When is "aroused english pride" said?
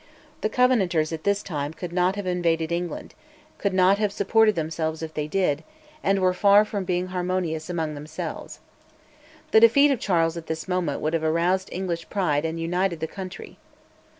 11.23-12.45